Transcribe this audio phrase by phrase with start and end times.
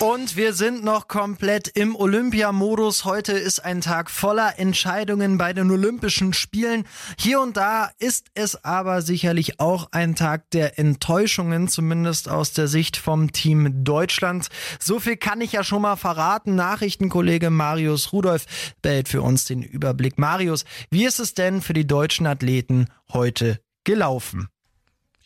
[0.00, 3.04] Und wir sind noch komplett im Olympiamodus.
[3.04, 6.84] Heute ist ein Tag voller Entscheidungen bei den Olympischen Spielen.
[7.16, 12.66] Hier und da ist es aber sicherlich auch ein Tag der Enttäuschungen, zumindest aus der
[12.66, 14.48] Sicht vom Team Deutschland.
[14.80, 16.56] So viel kann ich ja schon mal verraten.
[16.56, 18.46] Nachrichtenkollege Marius Rudolph
[18.82, 20.18] behält für uns den Überblick.
[20.18, 24.48] Marius, wie ist es denn für die deutschen Athleten heute gelaufen?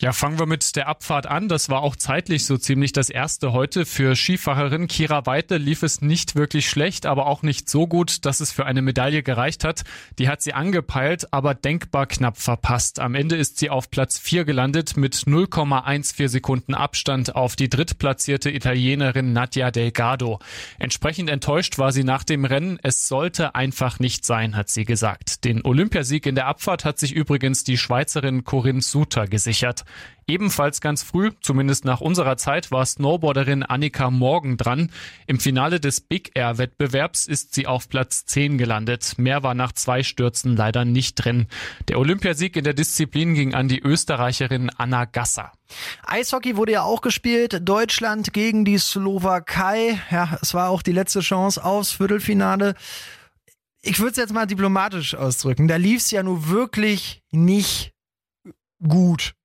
[0.01, 1.49] Ja, fangen wir mit der Abfahrt an.
[1.49, 3.85] Das war auch zeitlich so ziemlich das erste heute.
[3.85, 8.39] Für Skifahrerin Kira Weite lief es nicht wirklich schlecht, aber auch nicht so gut, dass
[8.39, 9.83] es für eine Medaille gereicht hat.
[10.21, 13.01] Die hat sie angepeilt, aber denkbar knapp verpasst.
[13.01, 18.53] Am Ende ist sie auf Platz 4 gelandet mit 0,14 Sekunden Abstand auf die drittplatzierte
[18.53, 20.39] Italienerin Nadia Delgado.
[20.79, 22.79] Entsprechend enttäuscht war sie nach dem Rennen.
[22.85, 25.45] Es sollte einfach nicht sein, hat sie gesagt.
[25.45, 29.85] Den Olympiasieg in der Abfahrt hat sich übrigens die Schweizerin Corinne Suter gesichert.
[30.29, 34.91] Ebenfalls ganz früh, zumindest nach unserer Zeit, war Snowboarderin Annika Morgan dran.
[35.27, 39.15] Im Finale des Big Air Wettbewerbs ist sie auf Platz 10 gelandet.
[39.17, 41.47] Mehr war nach zwei Stürzen leider nicht drin.
[41.89, 45.51] Der Olympiasieg in der Disziplin ging an die Österreicherin Anna Gasser.
[46.07, 47.61] Eishockey wurde ja auch gespielt.
[47.67, 49.99] Deutschland gegen die Slowakei.
[50.11, 52.75] Ja, es war auch die letzte Chance aufs Viertelfinale.
[53.81, 55.69] Ich würde es jetzt mal diplomatisch ausdrücken.
[55.69, 57.95] Da lief es ja nur wirklich nicht
[58.87, 59.38] gut.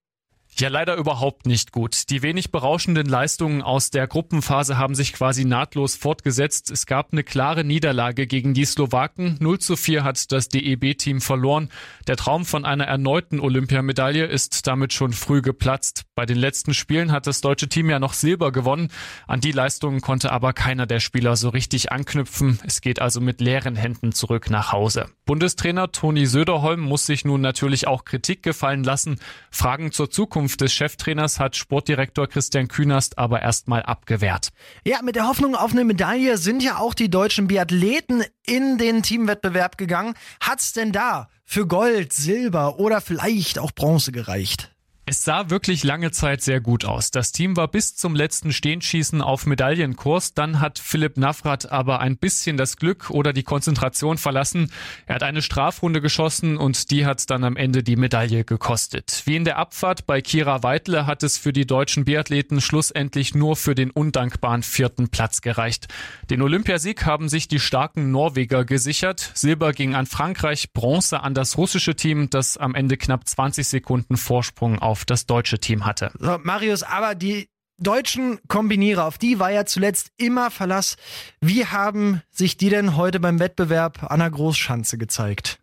[0.59, 2.09] Ja, leider überhaupt nicht gut.
[2.11, 6.69] Die wenig berauschenden Leistungen aus der Gruppenphase haben sich quasi nahtlos fortgesetzt.
[6.69, 9.37] Es gab eine klare Niederlage gegen die Slowaken.
[9.39, 11.69] 0 zu 4 hat das DEB-Team verloren.
[12.07, 16.03] Der Traum von einer erneuten Olympiamedaille ist damit schon früh geplatzt.
[16.13, 18.89] Bei den letzten Spielen hat das deutsche Team ja noch Silber gewonnen.
[19.25, 22.59] An die Leistungen konnte aber keiner der Spieler so richtig anknüpfen.
[22.65, 25.07] Es geht also mit leeren Händen zurück nach Hause.
[25.25, 29.19] Bundestrainer Toni Söderholm muss sich nun natürlich auch Kritik gefallen lassen.
[29.49, 34.49] Fragen zur Zukunft Zukunft des Cheftrainers hat Sportdirektor Christian Künast aber erstmal abgewehrt.
[34.83, 39.03] Ja, mit der Hoffnung auf eine Medaille sind ja auch die deutschen Biathleten in den
[39.03, 40.15] Teamwettbewerb gegangen.
[40.41, 44.72] Hat's denn da für Gold, Silber oder vielleicht auch Bronze gereicht?
[45.05, 47.11] Es sah wirklich lange Zeit sehr gut aus.
[47.11, 50.33] Das Team war bis zum letzten Stehenschießen auf Medaillenkurs.
[50.33, 54.71] Dann hat Philipp Navrat aber ein bisschen das Glück oder die Konzentration verlassen.
[55.05, 59.23] Er hat eine Strafrunde geschossen und die hat dann am Ende die Medaille gekostet.
[59.25, 63.57] Wie in der Abfahrt bei Kira Weidle hat es für die deutschen Biathleten schlussendlich nur
[63.57, 65.87] für den undankbaren vierten Platz gereicht.
[66.29, 69.31] Den Olympiasieg haben sich die starken Norweger gesichert.
[69.33, 74.15] Silber ging an Frankreich, Bronze an das russische Team, das am Ende knapp 20 Sekunden
[74.15, 76.11] Vorsprung auf auf das deutsche Team hatte.
[76.19, 77.49] So, Marius, aber die
[77.79, 80.97] deutschen Kombinierer, auf die war ja zuletzt immer Verlass.
[81.41, 85.57] Wie haben sich die denn heute beim Wettbewerb an der Großschanze gezeigt?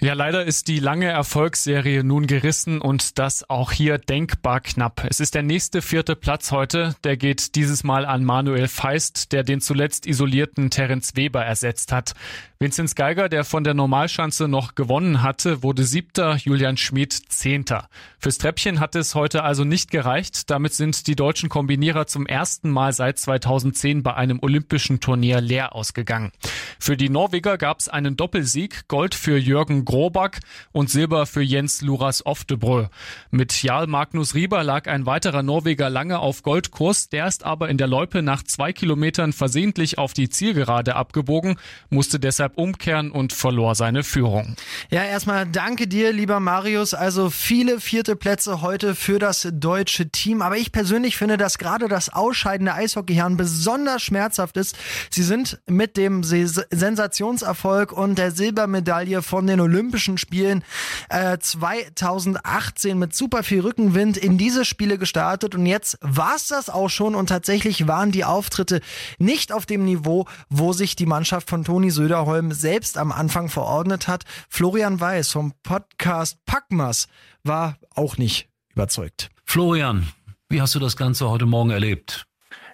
[0.00, 5.04] Ja, leider ist die lange Erfolgsserie nun gerissen und das auch hier denkbar knapp.
[5.10, 6.94] Es ist der nächste vierte Platz heute.
[7.02, 12.14] Der geht dieses Mal an Manuel Feist, der den zuletzt isolierten Terence Weber ersetzt hat.
[12.60, 17.88] Vinzenz Geiger, der von der Normalschanze noch gewonnen hatte, wurde siebter, Julian Schmid zehnter.
[18.18, 20.50] Fürs Treppchen hat es heute also nicht gereicht.
[20.50, 25.76] Damit sind die deutschen Kombinierer zum ersten Mal seit 2010 bei einem olympischen Turnier leer
[25.76, 26.32] ausgegangen.
[26.80, 30.40] Für die Norweger gab es einen Doppelsieg, Gold für Jürgen Groback
[30.72, 32.86] und Silber für Jens Luras Oftebrö.
[33.30, 37.78] Mit Jarl Magnus Rieber lag ein weiterer Norweger lange auf Goldkurs, der ist aber in
[37.78, 41.56] der Loipe nach zwei Kilometern versehentlich auf die Zielgerade abgebogen,
[41.88, 44.56] musste deshalb deshalb umkehren und verlor seine Führung.
[44.90, 46.94] Ja, erstmal danke dir, lieber Marius.
[46.94, 50.42] Also viele vierte Plätze heute für das deutsche Team.
[50.42, 54.76] Aber ich persönlich finde, dass gerade das Ausscheiden der Eishockeyherren besonders schmerzhaft ist.
[55.10, 60.64] Sie sind mit dem Sensationserfolg und der Silbermedaille von den Olympischen Spielen
[61.08, 65.54] äh, 2018 mit super viel Rückenwind in diese Spiele gestartet.
[65.54, 67.14] Und jetzt war es das auch schon.
[67.14, 68.80] Und tatsächlich waren die Auftritte
[69.18, 73.48] nicht auf dem Niveau, wo sich die Mannschaft von Toni Söderholm Holm selbst am Anfang
[73.48, 74.22] verordnet hat.
[74.48, 77.08] Florian Weiß vom Podcast Packmas
[77.42, 79.28] war auch nicht überzeugt.
[79.44, 80.06] Florian,
[80.48, 82.26] wie hast du das Ganze heute Morgen erlebt?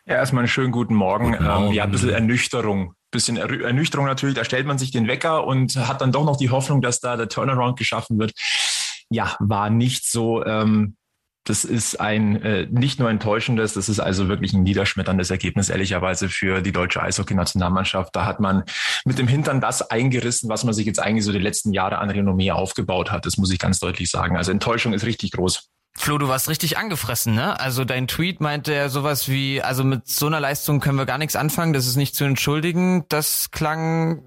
[0.05, 1.33] Ja, erstmal einen schönen guten Morgen.
[1.33, 1.67] Guten Morgen.
[1.69, 2.93] Ähm, ja, ein bisschen Ernüchterung.
[3.11, 4.35] Bisschen Ernüchterung natürlich.
[4.35, 7.17] Da stellt man sich den Wecker und hat dann doch noch die Hoffnung, dass da
[7.17, 8.33] der Turnaround geschaffen wird.
[9.09, 10.45] Ja, war nicht so.
[10.45, 10.97] Ähm,
[11.45, 16.29] das ist ein äh, nicht nur enttäuschendes, das ist also wirklich ein niederschmetterndes Ergebnis, ehrlicherweise,
[16.31, 18.17] für die deutsche Eishockey-Nationalmannschaft.
[18.17, 18.65] Da hat man
[19.05, 22.09] mit dem Hintern das eingerissen, was man sich jetzt eigentlich so die letzten Jahre an
[22.09, 23.27] Renommee aufgebaut hat.
[23.27, 24.37] Das muss ich ganz deutlich sagen.
[24.37, 25.69] Also Enttäuschung ist richtig groß.
[25.97, 27.61] Flo, du warst richtig angefressen, ne?
[27.61, 31.19] Also dein Tweet meinte ja sowas wie, also mit so einer Leistung können wir gar
[31.19, 33.05] nichts anfangen, das ist nicht zu entschuldigen.
[33.09, 34.23] Das klang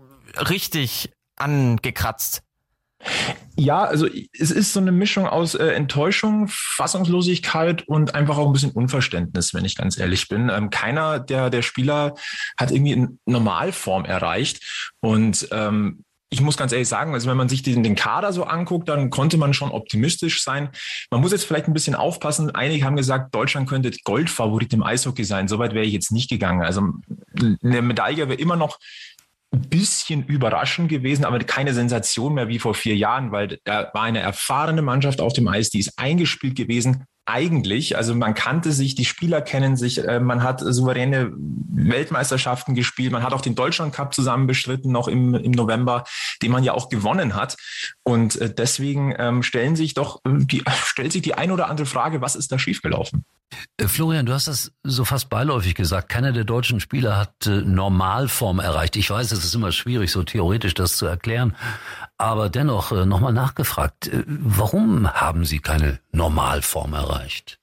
[0.50, 2.44] richtig angekratzt.
[3.60, 8.54] Ja, also es ist so eine Mischung aus äh, Enttäuschung, Fassungslosigkeit und einfach auch ein
[8.54, 10.50] bisschen Unverständnis, wenn ich ganz ehrlich bin.
[10.50, 12.14] Ähm, keiner der, der Spieler
[12.60, 14.94] hat irgendwie eine Normalform erreicht.
[15.00, 18.44] Und ähm, ich muss ganz ehrlich sagen, also wenn man sich den, den Kader so
[18.44, 20.70] anguckt, dann konnte man schon optimistisch sein.
[21.10, 22.54] Man muss jetzt vielleicht ein bisschen aufpassen.
[22.54, 25.48] Einige haben gesagt, Deutschland könnte Goldfavorit im Eishockey sein.
[25.48, 26.62] Soweit wäre ich jetzt nicht gegangen.
[26.64, 26.82] Also
[27.64, 28.78] eine Medaille wäre immer noch
[29.54, 34.04] ein bisschen überraschend gewesen, aber keine Sensation mehr wie vor vier Jahren, weil da war
[34.04, 37.06] eine erfahrene Mannschaft auf dem Eis, die ist eingespielt gewesen.
[37.26, 43.12] Eigentlich, also man kannte sich, die Spieler kennen sich, äh, man hat souveräne Weltmeisterschaften gespielt,
[43.12, 46.06] man hat auch den Deutschland Cup zusammen bestritten, noch im, im November,
[46.42, 47.58] den man ja auch gewonnen hat.
[48.04, 52.22] Und äh, deswegen ähm, stellen sich doch die, stellt sich die ein oder andere Frage,
[52.22, 53.26] was ist da schiefgelaufen?
[53.78, 56.10] Äh, Florian, du hast das so fast beiläufig gesagt.
[56.10, 58.96] Keiner der deutschen Spieler hat äh, Normalform erreicht.
[58.96, 61.56] Ich weiß, es ist immer schwierig, so theoretisch das zu erklären.
[62.18, 67.60] Aber dennoch äh, nochmal nachgefragt, warum haben sie keine Normalform erreicht?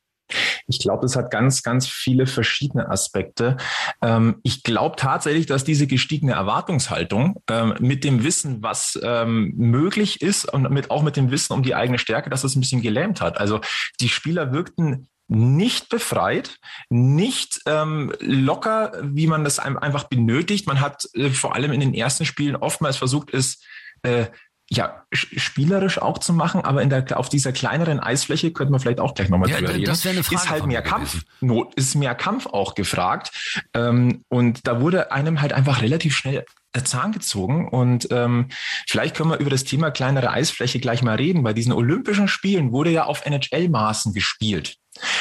[0.67, 3.57] Ich glaube, das hat ganz, ganz viele verschiedene Aspekte.
[4.01, 10.23] Ähm, ich glaube tatsächlich, dass diese gestiegene Erwartungshaltung ähm, mit dem Wissen, was ähm, möglich
[10.23, 12.83] ist und mit, auch mit dem Wissen um die eigene Stärke, dass das ein bisschen
[12.83, 13.39] gelähmt hat.
[13.39, 13.61] Also
[14.01, 16.59] die Spieler wirkten nicht befreit,
[16.91, 20.67] nicht ähm, locker, wie man das einfach benötigt.
[20.67, 23.61] Man hat äh, vor allem in den ersten Spielen oftmals versucht, es
[24.03, 24.27] äh,
[24.71, 29.01] ja, spielerisch auch zu machen, aber in der, auf dieser kleineren Eisfläche könnte man vielleicht
[29.01, 29.85] auch gleich nochmal ja, drüber reden.
[29.85, 33.63] Das eine Frage ist halt mehr Kampf, Not, ist mehr Kampf auch gefragt.
[33.75, 36.45] Ähm, und da wurde einem halt einfach relativ schnell
[36.83, 37.69] Zahn gezogen.
[37.69, 38.49] Und ähm,
[38.89, 41.45] vielleicht können wir über das Thema kleinere Eisfläche gleich mal reden.
[41.45, 44.77] Bei diesen Olympischen Spielen wurde ja auf NHL-Maßen gespielt.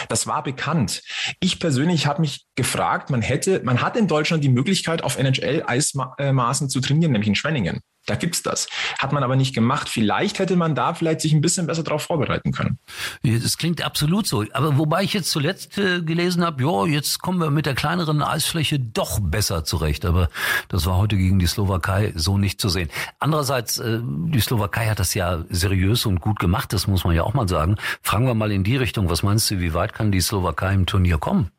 [0.10, 1.02] Das war bekannt.
[1.40, 6.70] Ich persönlich habe mich gefragt, man hätte, man hat in Deutschland die Möglichkeit, auf NHL-Eismaßen
[6.70, 7.82] zu trainieren, nämlich in Schwenningen.
[8.06, 8.68] Da gibt's das.
[9.00, 9.88] Hat man aber nicht gemacht.
[9.88, 12.78] Vielleicht hätte man da vielleicht sich ein bisschen besser darauf vorbereiten können.
[13.24, 14.44] Das klingt absolut so.
[14.52, 18.22] Aber wobei ich jetzt zuletzt äh, gelesen habe, ja, jetzt kommen wir mit der kleineren
[18.22, 20.04] Eisfläche doch besser zurecht.
[20.04, 20.28] Aber
[20.68, 22.90] das war heute gegen die Slowakei so nicht zu sehen.
[23.20, 26.74] Andererseits, äh, die Slowakei hat das ja seriös und gut gemacht.
[26.74, 27.78] Das muss man ja auch mal sagen.
[28.02, 29.10] Fragen wir mal in die Richtung.
[29.10, 31.52] Was meinst du, wie weit kann die Slowakei im Turnier kommen?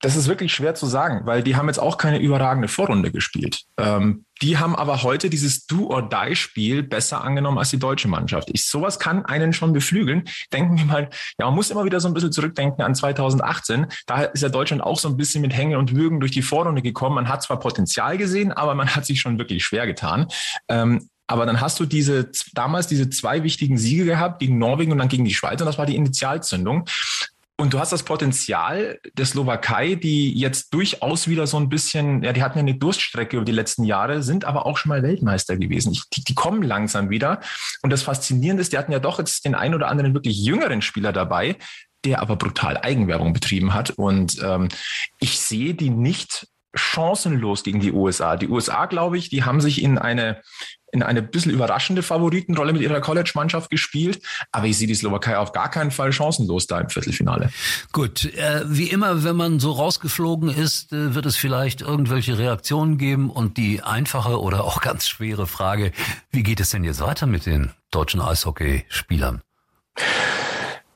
[0.00, 3.62] Das ist wirklich schwer zu sagen, weil die haben jetzt auch keine überragende Vorrunde gespielt.
[3.78, 8.50] Ähm, die haben aber heute dieses Do-or-Die-Spiel besser angenommen als die deutsche Mannschaft.
[8.52, 10.24] Ich, sowas kann einen schon beflügeln.
[10.52, 13.86] Denken wir mal, ja, man muss immer wieder so ein bisschen zurückdenken an 2018.
[14.06, 16.82] Da ist ja Deutschland auch so ein bisschen mit Hängen und Würgen durch die Vorrunde
[16.82, 17.14] gekommen.
[17.14, 20.26] Man hat zwar Potenzial gesehen, aber man hat sich schon wirklich schwer getan.
[20.68, 24.98] Ähm, aber dann hast du diese, damals diese zwei wichtigen Siege gehabt gegen Norwegen und
[24.98, 26.84] dann gegen die Schweiz und das war die Initialzündung.
[27.58, 32.34] Und du hast das Potenzial der Slowakei, die jetzt durchaus wieder so ein bisschen, ja,
[32.34, 35.56] die hatten ja eine Durststrecke über die letzten Jahre, sind aber auch schon mal Weltmeister
[35.56, 35.96] gewesen.
[36.14, 37.40] Die, die kommen langsam wieder.
[37.82, 40.82] Und das Faszinierende ist, die hatten ja doch jetzt den einen oder anderen wirklich jüngeren
[40.82, 41.56] Spieler dabei,
[42.04, 43.90] der aber brutal Eigenwerbung betrieben hat.
[43.90, 44.68] Und ähm,
[45.18, 48.36] ich sehe die nicht chancenlos gegen die USA.
[48.36, 50.42] Die USA, glaube ich, die haben sich in eine
[50.96, 54.20] in eine bisschen überraschende Favoritenrolle mit ihrer College-Mannschaft gespielt.
[54.52, 57.50] Aber ich sehe die Slowakei auf gar keinen Fall chancenlos da im Viertelfinale.
[57.92, 62.98] Gut, äh, wie immer, wenn man so rausgeflogen ist, äh, wird es vielleicht irgendwelche Reaktionen
[62.98, 63.30] geben.
[63.30, 65.92] Und die einfache oder auch ganz schwere Frage,
[66.30, 69.42] wie geht es denn jetzt weiter mit den deutschen Eishockeyspielern?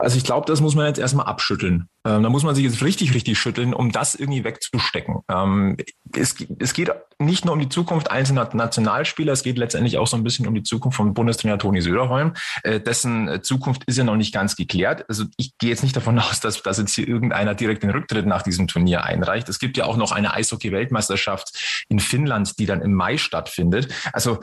[0.01, 1.89] Also ich glaube, das muss man jetzt erstmal abschütteln.
[2.07, 5.21] Ähm, da muss man sich jetzt richtig, richtig schütteln, um das irgendwie wegzustecken.
[5.31, 5.77] Ähm,
[6.17, 10.17] es, es geht nicht nur um die Zukunft einzelner Nationalspieler, es geht letztendlich auch so
[10.17, 12.33] ein bisschen um die Zukunft von Bundestrainer Toni Söderholm.
[12.63, 15.05] Äh, dessen Zukunft ist ja noch nicht ganz geklärt.
[15.09, 18.27] Also ich gehe jetzt nicht davon aus, dass, dass jetzt hier irgendeiner direkt den Rücktritt
[18.27, 19.49] nach diesem Turnier einreicht.
[19.51, 23.93] Es gibt ja auch noch eine Eishockey-Weltmeisterschaft in Finnland, die dann im Mai stattfindet.
[24.15, 24.41] Also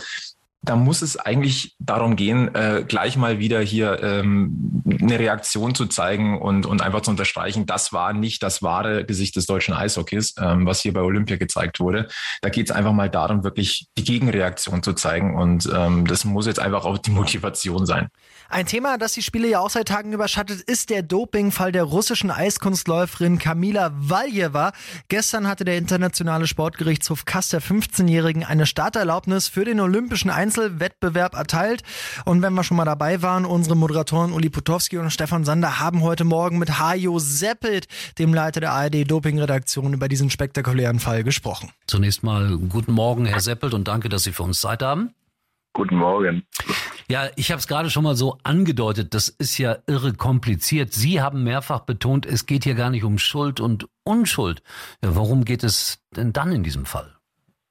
[0.62, 5.86] da muss es eigentlich darum gehen, äh, gleich mal wieder hier ähm, eine Reaktion zu
[5.86, 10.36] zeigen und, und einfach zu unterstreichen, das war nicht das wahre Gesicht des deutschen Eishockeys,
[10.40, 12.08] ähm, was hier bei Olympia gezeigt wurde.
[12.42, 16.48] Da geht es einfach mal darum, wirklich die Gegenreaktion zu zeigen und ähm, das muss
[16.48, 18.10] jetzt einfach auch die Motivation sein.
[18.50, 22.32] Ein Thema, das die Spiele ja auch seit Tagen überschattet, ist der Dopingfall der russischen
[22.32, 24.72] Eiskunstläuferin Kamila Valjeva.
[25.10, 31.84] Gestern hatte der internationale Sportgerichtshof Kass der 15-Jährigen eine Starterlaubnis für den Olympischen Einzelwettbewerb erteilt.
[32.24, 36.02] Und wenn wir schon mal dabei waren, unsere Moderatoren Uli Potowski und Stefan Sander haben
[36.02, 37.88] heute Morgen mit Hajo Seppelt,
[38.18, 41.72] dem Leiter der ARD-Doping-Redaktion, über diesen spektakulären Fall gesprochen.
[41.86, 45.14] Zunächst mal guten Morgen, Herr Seppelt, und danke, dass Sie für uns Zeit haben.
[45.78, 46.44] Guten Morgen.
[47.08, 50.92] Ja, ich habe es gerade schon mal so angedeutet, das ist ja irre kompliziert.
[50.92, 54.64] Sie haben mehrfach betont, es geht hier gar nicht um Schuld und Unschuld.
[55.04, 57.14] Ja, warum geht es denn dann in diesem Fall?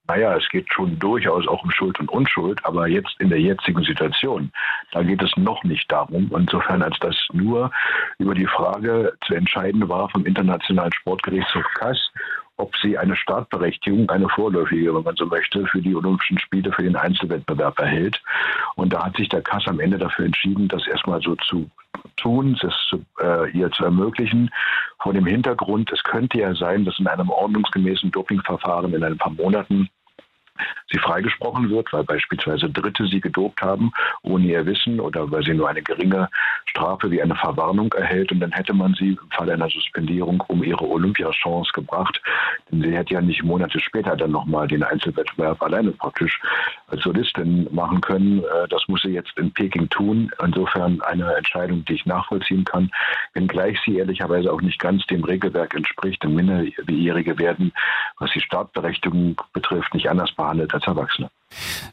[0.07, 3.83] Naja, es geht schon durchaus auch um Schuld und Unschuld, aber jetzt in der jetzigen
[3.83, 4.53] Situation,
[4.93, 6.31] da geht es noch nicht darum.
[6.33, 7.73] Insofern, als das nur
[8.19, 11.99] über die Frage zu entscheiden war vom Internationalen Sportgerichtshof Kass,
[12.57, 16.83] ob sie eine Startberechtigung, eine vorläufige, wenn man so möchte, für die Olympischen Spiele für
[16.83, 18.23] den Einzelwettbewerb erhält.
[18.77, 21.69] Und da hat sich der Kass am Ende dafür entschieden, das erstmal so zu
[22.17, 24.51] tun, das zu, äh, ihr zu ermöglichen.
[25.01, 29.33] Vor dem Hintergrund, es könnte ja sein, dass in einem ordnungsgemäßen Dopingverfahren in ein paar
[29.33, 29.89] Monaten
[30.91, 35.55] sie freigesprochen wird, weil beispielsweise Dritte sie gedopt haben, ohne ihr Wissen oder weil sie
[35.55, 36.29] nur eine geringe
[36.67, 38.33] Strafe wie eine Verwarnung erhält.
[38.33, 42.21] Und dann hätte man sie im Fall einer Suspendierung um ihre Olympiachance gebracht.
[42.71, 46.41] Denn sie hätte ja nicht Monate später dann nochmal den Einzelwettbewerb alleine praktisch
[46.89, 48.41] als Solistin machen können.
[48.41, 50.31] Äh, das muss sie jetzt in Peking tun.
[50.43, 52.91] Insofern eine Entscheidung, die ich nachvollziehen kann,
[53.35, 56.23] wenngleich sie ehrlicherweise auch nicht ganz dem Regelwerk entspricht.
[56.23, 57.73] Denn Minderjährige werden,
[58.19, 61.31] was die Startberechtigung betrifft, nicht anders behandelt behandelt als.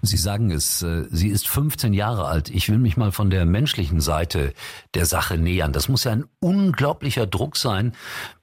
[0.02, 2.50] Sie sagen es, äh, sie ist 15 Jahre alt.
[2.50, 4.54] Ich will mich mal von der menschlichen Seite
[4.94, 5.72] der Sache nähern.
[5.72, 7.94] Das muss ja ein unglaublicher Druck sein,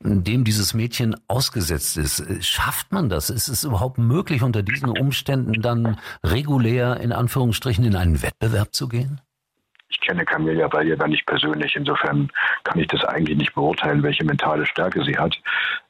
[0.00, 2.20] dem dieses Mädchen ausgesetzt ist.
[2.20, 3.28] Äh, schafft man das?
[3.28, 8.88] Ist es überhaupt möglich, unter diesen Umständen dann regulär in Anführungsstrichen in einen Wettbewerb zu
[8.88, 9.20] gehen?
[9.90, 11.74] Ich kenne Camelia Baljewa nicht persönlich.
[11.74, 12.30] Insofern
[12.64, 15.36] kann ich das eigentlich nicht beurteilen, welche mentale Stärke sie hat.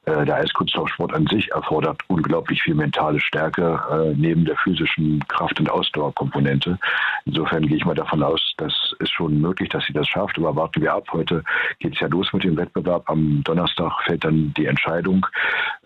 [0.06, 5.60] Äh, der Eiskunstlaufsport an sich erfordert unglaublich viel mentale Stärke äh, neben der physischen Kraft-
[5.60, 6.78] und Ausdauerkomponente.
[7.26, 10.38] Insofern gehe ich mal davon aus, dass es schon möglich, dass sie das schafft.
[10.38, 11.06] Aber warten wir ab.
[11.12, 11.44] Heute
[11.78, 13.08] geht es ja los mit dem Wettbewerb.
[13.10, 15.26] Am Donnerstag fällt dann die Entscheidung,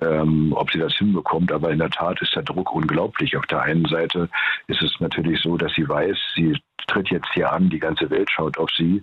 [0.01, 1.51] ähm, ob sie das hinbekommt.
[1.51, 3.37] Aber in der Tat ist der Druck unglaublich.
[3.37, 4.29] Auf der einen Seite
[4.69, 6.57] ist es natürlich so, dass sie weiß, sie
[6.87, 9.03] tritt jetzt hier an, die ganze Welt schaut auf sie.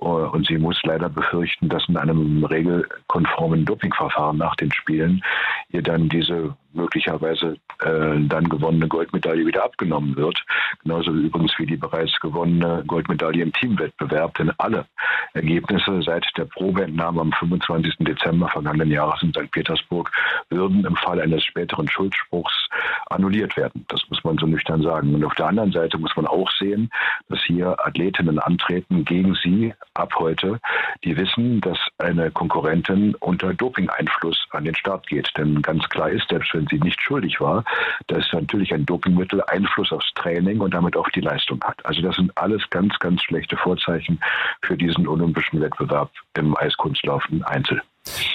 [0.00, 5.22] Äh, und sie muss leider befürchten, dass in einem regelkonformen Dopingverfahren nach den Spielen
[5.70, 10.44] ihr dann diese möglicherweise äh, dann gewonnene Goldmedaille wieder abgenommen wird.
[10.82, 14.36] Genauso übrigens wie die bereits gewonnene Goldmedaille im Teamwettbewerb.
[14.38, 14.86] Denn alle
[15.34, 17.96] Ergebnisse seit der Probeentnahme am 25.
[18.00, 19.50] Dezember vergangenen Jahres in St.
[19.50, 20.10] Petersburg
[20.48, 22.68] würden im Fall eines späteren Schuldspruchs
[23.10, 23.84] annulliert werden.
[23.88, 25.14] Das muss man so nüchtern sagen.
[25.14, 26.90] Und auf der anderen Seite muss man auch sehen,
[27.28, 30.60] dass hier Athletinnen antreten gegen sie ab heute,
[31.04, 35.30] die wissen, dass eine Konkurrentin unter Doping-Einfluss an den Start geht.
[35.36, 37.64] Denn ganz klar ist, selbst wenn sie nicht schuldig war,
[38.06, 41.84] dass natürlich ein Dopingmittel Einfluss aufs Training und damit auf die Leistung hat.
[41.86, 44.20] Also das sind alles ganz, ganz schlechte Vorzeichen
[44.62, 47.82] für diesen olympischen Wettbewerb im Eiskunstlaufen Einzel.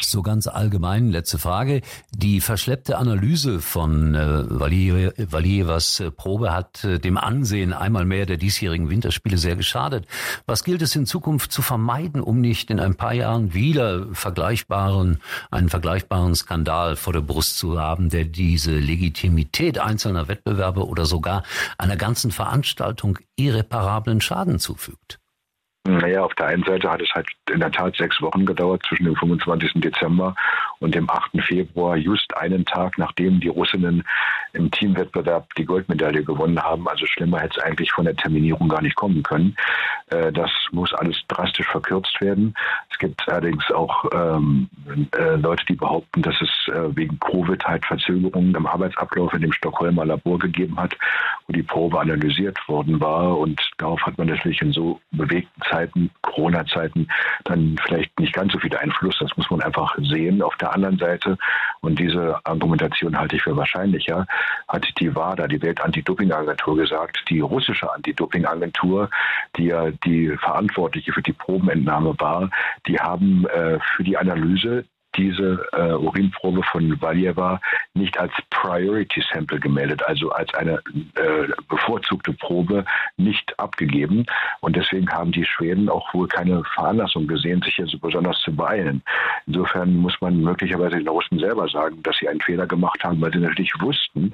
[0.02, 1.82] So ganz allgemein, letzte Frage.
[2.12, 8.38] Die verschleppte Analyse von äh, Valievas äh, Probe hat äh, dem Ansehen einmal mehr der
[8.38, 10.08] diesjährigen Winterspiele sehr geschadet.
[10.46, 15.20] Was gilt es in Zukunft zu vermeiden, um nicht in ein paar Jahren wieder vergleichbaren,
[15.52, 21.44] einen vergleichbaren Skandal vor der Brust zu haben, der diese Legitimität einzelner Wettbewerbe oder sogar
[21.78, 25.20] einer ganzen Veranstaltung irreparablen Schaden zufügt?
[25.88, 29.06] Naja, auf der einen Seite hat es halt in der Tat sechs Wochen gedauert zwischen
[29.06, 29.74] dem 25.
[29.76, 30.36] Dezember
[30.86, 31.42] und dem 8.
[31.42, 34.04] Februar, just einen Tag nachdem die Russinnen
[34.54, 36.88] im Teamwettbewerb die Goldmedaille gewonnen haben.
[36.88, 39.56] Also schlimmer hätte es eigentlich von der Terminierung gar nicht kommen können.
[40.12, 42.54] Äh, das muss alles drastisch verkürzt werden.
[42.92, 44.70] Es gibt allerdings auch ähm,
[45.18, 49.52] äh, Leute, die behaupten, dass es äh, wegen Covid halt Verzögerungen im Arbeitsablauf in dem
[49.52, 50.96] Stockholmer Labor gegeben hat,
[51.48, 53.38] wo die Probe analysiert worden war.
[53.38, 57.08] Und darauf hat man natürlich in so bewegten Zeiten, Corona-Zeiten,
[57.46, 59.18] dann vielleicht nicht ganz so viel Einfluss.
[59.20, 60.42] Das muss man einfach sehen.
[60.42, 61.38] Auf der anderen Seite,
[61.82, 64.28] und diese Argumentation halte ich für wahrscheinlicher,
[64.68, 69.10] hat die WADA, die Welt-Anti-Doping-Agentur, gesagt, die russische Anti-Doping-Agentur,
[69.58, 72.50] die ja die Verantwortliche für die Probenentnahme war,
[72.88, 74.86] die haben äh, für die Analyse
[75.18, 77.60] diese äh, Urinprobe von Valjeva
[77.94, 80.82] nicht als Priority Sample gemeldet, also als eine
[81.16, 82.86] äh, bevorzugte Probe
[83.18, 84.26] nicht abgegeben.
[84.62, 89.02] Und deswegen haben die Schweden auch wohl keine Veranlassung gesehen, sich so besonders zu beeilen.
[89.48, 93.32] Insofern muss man möglicherweise den Russen selber sagen, dass sie einen Fehler gemacht haben, weil
[93.32, 94.32] sie natürlich wussten,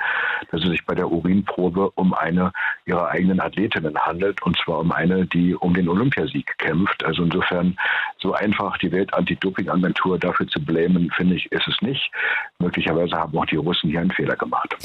[0.52, 2.52] dass es sich bei der Urinprobe um eine
[2.86, 7.04] ihrer eigenen Athletinnen handelt, und zwar um eine, die um den Olympiasieg kämpft.
[7.04, 7.78] Also insofern
[8.20, 12.12] so einfach die Welt-Anti-Doping-Agentur dafür zu blämen, finde ich, ist es nicht.
[12.60, 14.76] Möglicherweise haben auch die Russen hier einen Fehler gemacht.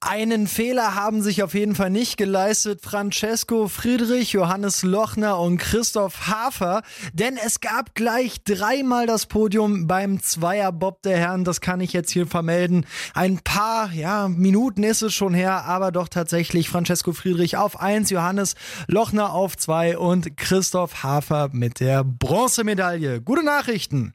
[0.00, 6.26] Einen Fehler haben sich auf jeden Fall nicht geleistet Francesco Friedrich, Johannes Lochner und Christoph
[6.26, 11.92] Hafer, denn es gab gleich dreimal das Podium beim Zweierbob der Herren, das kann ich
[11.92, 12.84] jetzt hier vermelden.
[13.14, 18.10] Ein paar, ja, Minuten ist es schon her, aber doch tatsächlich Francesco Friedrich auf eins,
[18.10, 18.56] Johannes
[18.88, 23.20] Lochner auf zwei und Christoph Hafer mit der Bronzemedaille.
[23.20, 24.14] Gute Nachrichten!